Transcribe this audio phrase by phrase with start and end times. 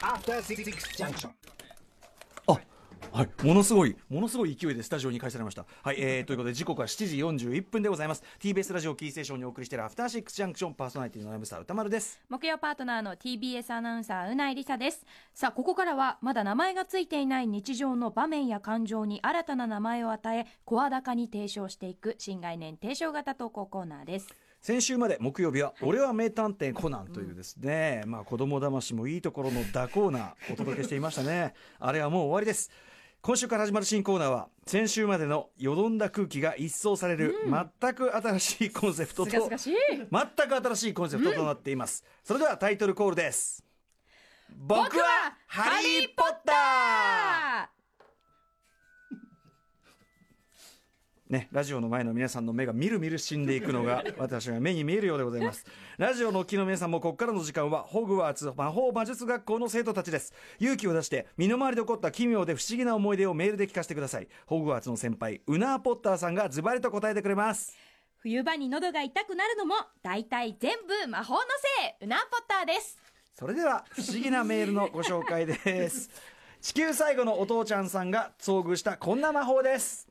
[0.00, 0.64] After Six
[0.96, 1.30] Junction.
[2.46, 2.60] あ
[3.10, 5.64] はい、ものすごい、ものすごい勢いでスタジオに返されました。
[5.82, 8.22] はい、えー、ということで、時刻は7時41分でございます。
[8.38, 12.20] TBS ラジオキーステーションにお送りしているアフターシックスジャンクションパーソナリティのナムサ歌丸です。
[12.28, 24.28] 木曜パートナーの TBS アナウンサーうないりさですさあここからはまだ名前がついていない日常の場面や感情に新たな名前を与え声高に提唱していく新概念提唱型投稿コーナーです
[24.60, 31.54] 先週まで木曜日は、俺は名探偵コナンというですね、まあ子供騙しもいいところのダコーナー お届けしていましたね。
[31.78, 32.70] あれはもう終わりです。
[33.20, 37.34] 今週から始まる新コーナーは、先週までのよどんだ空気が一掃される、
[37.80, 42.04] 全く新しいコンセプトと、全く新しいコンセプトとなっています。
[42.22, 43.64] それではタイトルコールです。
[44.56, 46.27] 僕はハリー・ポッ
[51.28, 55.66] ね、ラジオの前の皆さんの目がみるみる死んでいくのが 私が目に見えるようでございます。
[55.98, 60.32] ラジオの木の皆さんもここからの時間はホグワーツ魔法魔術学校の生徒たちです。
[60.58, 64.28] 勇気を出して身の回りで起こった奇妙で不思議な思い出をメールで聞かせてください。
[64.46, 67.76] ホグワーツの先輩ウナー・ポッターさんがズバリと答えてくれます。
[68.16, 71.40] 冬場に喉が痛くなるのも大体全部魔法の
[71.78, 72.06] せい。
[72.06, 72.98] うなポッターです。
[73.34, 76.10] それでは不思議なメールのご紹介です。
[76.60, 80.07] 地球最後のお父ちゃんさんが遭遇したこんな魔法です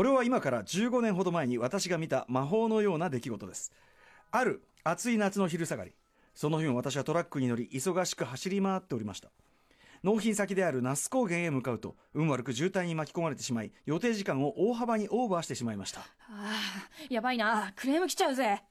[0.00, 3.70] これは今から15年ほど前に私が見た魔法のような出来事です。
[4.30, 5.92] ある暑い夏の昼下がり
[6.34, 9.28] その日も私はトラックに乗り忙しく走り回っておりました。
[10.02, 16.00] 納品先である那須高原へ向かうと運悪く渋滞に巻き込まれてしまい予定時間を大幅にオーバーしてしまいました。
[16.30, 17.70] あーやばいな。
[17.76, 18.62] クレーム来ちゃうぜ。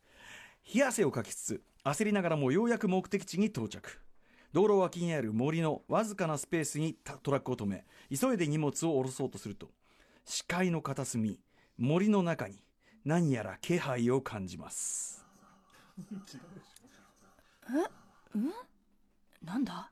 [0.74, 4.00] 冷や汗をかきつつ焦りながらもようやく目的地に到着。
[4.52, 9.70] 道路脇にある森のわずかなスペースにたトラックを止め急いで荷物を下ろそうとすると
[10.32, 11.40] 視界の片隅
[11.80, 12.62] 森の中に
[13.04, 15.26] 何やら気配を感じます。
[19.44, 19.90] なんだ？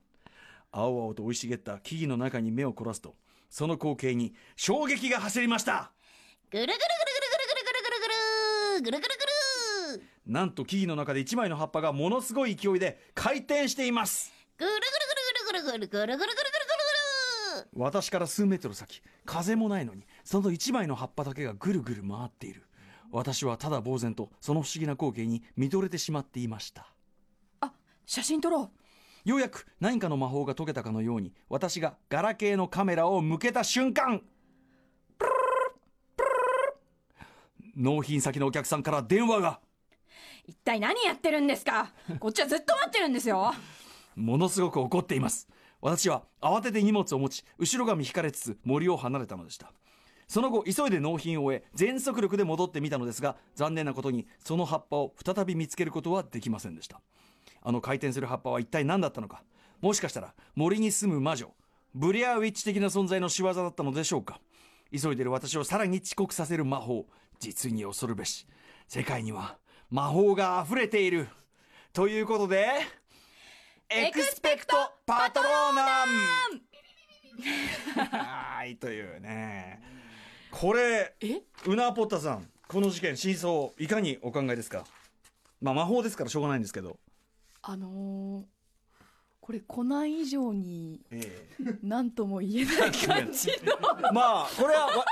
[0.72, 3.16] 青々と生い茂った木々の中に目を凝らすと
[3.50, 5.92] その光景に衝撃が走りました。
[6.52, 7.82] ぐるぐるぐるぐるぐる
[8.84, 9.10] ぐるぐるぐるぐる。
[9.10, 9.18] ぐる
[9.96, 14.32] ぐるなんと木々の中で一枚の葉っぱがものすごい勢いで回転しています。
[14.60, 16.47] ぐるぐるぐるぐるぐるぐるぐるぐるぐる
[17.78, 22.64] 私から数メートル先風もないのにその一枚の葉っぱだけがぐるぐる回っている。
[23.12, 26.88] 私はただ呆然とその不思議な光景に見とれてしまっていました。
[27.62, 27.72] あ
[28.06, 28.72] 写真撮ろ
[29.26, 29.30] う。
[29.30, 34.22] ようやく何かの魔法が解けたかのように私がガラケーのカメラを向けた瞬間。
[37.76, 39.60] 納品先のお客さんから電話が。
[40.48, 41.92] 一体何やってるんですか？
[42.20, 43.54] こっちはずっと待ってるんですよ。
[44.16, 45.48] ものすごく怒っています
[45.82, 49.72] 私は慌てて荷物を持ち後ろ髪引かれつつ森を離れたのでした。
[50.28, 57.02] その後急いで納品を終え全速力で戻ってみたのですが残念なことにその葉っぱを再び見つけることはできませんでした。
[57.62, 59.44] あの回転する葉っぱは一体何だったのか。
[59.82, 61.54] もしかしたら森に住む魔女
[61.94, 64.40] ブリアウィッチ的な存在の仕業だったのでしょうか。
[64.92, 67.06] 急いでる私をさらに遅刻させる魔法
[67.40, 68.48] 実に恐るべし。
[68.88, 69.58] 世界には
[69.90, 71.28] 魔法が溢れている。
[71.94, 72.68] ということで
[73.90, 74.76] エクスペクト
[75.06, 76.12] パトローナム
[78.18, 79.82] はいというね。
[80.52, 81.42] これえ？
[81.66, 84.86] ウナーポッタさんこの事件真相いかにお考えですか？
[85.62, 86.98] まあ魔法ですからしょうがないんですけど、
[87.62, 88.44] あのー、
[89.48, 91.48] これコナン以上にえ
[91.82, 93.54] 何とも言えない感じの。
[93.54, 95.06] え まあこれはわ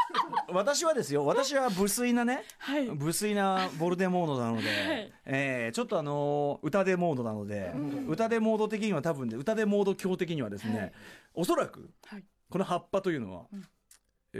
[0.49, 1.25] 私はですよ。
[1.25, 2.85] 私は無粋なねはい。
[2.87, 5.13] 無粋なボルデモードなので、はい。
[5.23, 7.71] えーちょっとあのー歌でモードなので、
[8.09, 10.91] 歌でモード的には多分ね歌でモード強的にはですね、はい。
[11.35, 12.25] おそらくはい。
[12.49, 13.59] この葉っぱというのは、うん。
[13.61, 13.63] え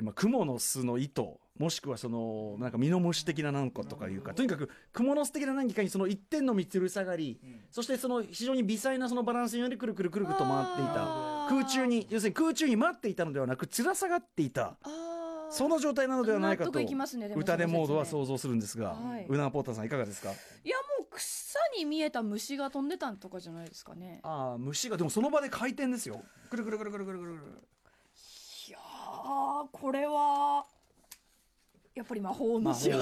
[0.02, 7.40] まあ、蜘蛛の巣の糸もしくはそのなんかミノムシ的な何かとかいうかとにかく蜘蛛の巣的な何かにその一点のみつる下がり、
[7.72, 11.48] そしてその非常に微細なそのバランスによりくるくるくるくると回っていた。
[11.50, 14.78] 空中に要するに空中に待っていたのではなくつら下がっていた。
[15.50, 16.80] その状態なのではないか納と
[17.36, 19.26] 歌でモードは想像するんですが、はい。
[19.30, 20.32] ウナーポーターさんいかがですか？
[20.32, 20.34] い
[20.68, 24.20] やもう草に見えた虫が飛んでたんとかじゃないですかね。
[24.24, 26.22] ああ虫がでもその場で回転ですよ。
[26.50, 27.42] くるくるくるくるくるくるくる。
[27.44, 27.75] い
[29.26, 30.66] やーこれは
[31.96, 33.00] やっぱり魔法の仕業。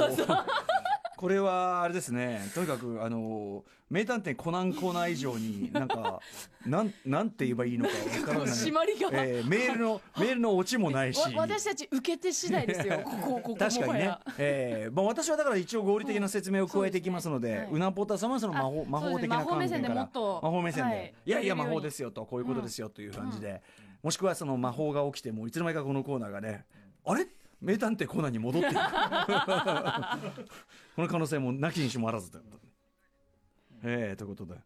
[1.18, 2.42] これはあれですね。
[2.54, 6.20] とにかくあの名探偵コナンコーナー以上になんか
[6.66, 8.48] なんなんて言えばいいのかわからない。
[8.48, 9.10] 締まりが。
[9.14, 11.20] えーメールのメールのオチもないし。
[11.20, 14.18] わ 私たち受け手次第ですよ ここここ確かにね。
[14.38, 19.48] えーまあ、私はだから一応合理的な説明を加えていきますので,、そうですねはいうなぽたさんはその魔法あ魔法的な観点から。
[19.48, 21.14] 魔法目線でもっと魔法目線で、はい。
[21.26, 23.62] い、やいや魔法ですよとこういうことですよという感じで、
[24.04, 26.66] もしくはその魔法が起きてもいつの間にかこのコーナーがね
[27.06, 27.26] あれ？
[27.62, 28.76] 名探偵コナンに戻っていく。
[30.96, 32.38] この可能性もなきにしもあらずと。
[32.38, 32.64] いうことで
[33.84, 34.60] えーということで。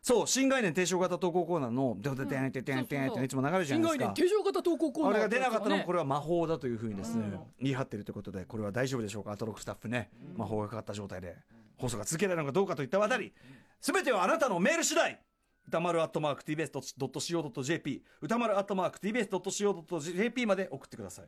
[0.00, 11.38] そう新概念提唱型投稿コーナーの「デデデンデデンデン」っていつも流れるじゃないですか概念提唱型投稿コーナーあれが出なかったのもこれは魔法だというふうにですね、言い張ってるということでこれは大丈夫でしょうかアトロックスタッフね、魔法がかかった状態で
[11.78, 13.32] 放送が続けられるのかどうかといったあたり
[13.80, 15.18] 全てはあなたのメール次第
[15.66, 21.24] 歌丸アットマーク TBS.CO.JP 歌丸アットマーク TBS.CO.JP まで送ってください。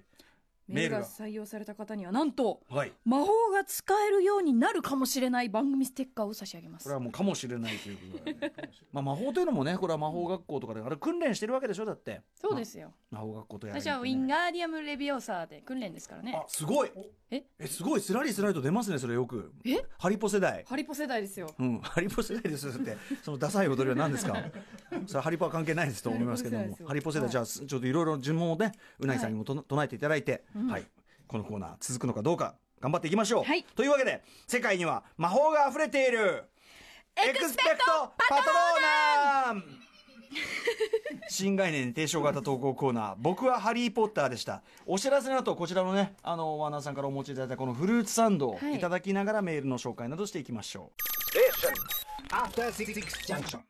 [0.69, 1.05] メールが。
[1.05, 2.93] 採用された方にはなんとはい。
[3.05, 6.85] 魔法が使えるようになるかもしれない番組ステッカーを差し上げます。
[6.85, 8.53] これはもうかもしれないということで、
[8.93, 12.23] まあ魔法というのもねこれは魔法学校とかであれ訓練してるわけでしょだって。
[12.41, 12.93] そうですよ。
[13.11, 16.35] 魔法学校とやら私はウィンガーディアムレビオーサーで訓練ですからね。
[16.37, 16.91] あすごい。
[17.31, 17.45] え？
[17.67, 18.01] すごい。
[18.01, 19.53] スラリスライト出ますねそれよく。
[19.65, 19.77] え？
[19.99, 20.65] ハリポ世代。
[20.69, 21.53] ハリポ世代ですよ。
[21.59, 24.37] うん、ハリポ世代ですって、そのダサい踊りは何ですか？
[25.07, 26.65] それハリポは関係ないですと思いますけども。
[26.65, 26.89] ハリポ世代です、よ。
[26.89, 30.85] ハリポ世代、じゃあ、ちょっといろいろ尋問をね、うないさんにもとな唱えていただいて、はい、
[31.27, 33.45] このコーナー続くのかどうか、頑張っていきましょう。
[33.45, 36.45] はいというわけで、世界には魔法が溢れている。
[37.17, 39.63] エクスペクトパトローナム。
[41.29, 51.01] 新概念提唱型投稿コーナー僕はハリー・ポッターでしたお知らせの後こちらのねあのワーナーさんからお持ちいただいたこのフルーツサンドをはいいただきながらメールの紹介などしていきましょう、
[52.35, 52.93] After Six
[53.27, 53.61] Junction.